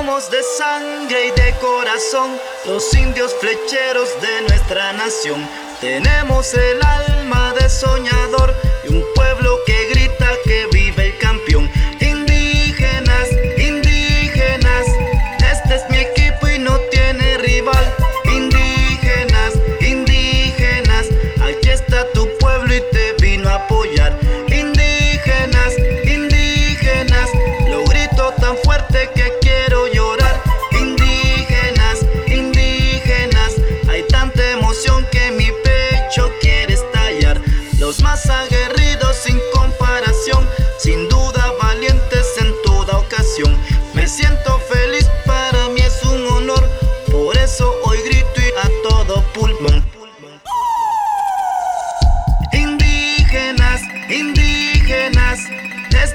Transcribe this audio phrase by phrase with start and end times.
[0.00, 2.30] Somos de sangre y de corazón,
[2.64, 5.46] los indios flecheros de nuestra nación.
[5.78, 7.09] Tenemos el alma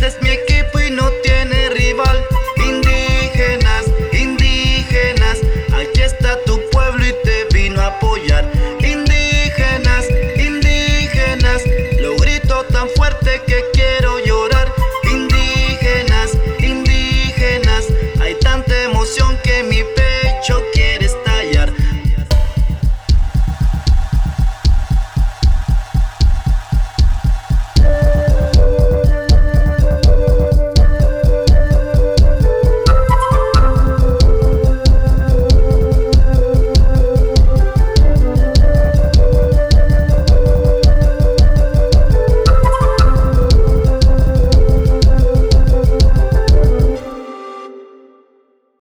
[0.00, 0.49] das mir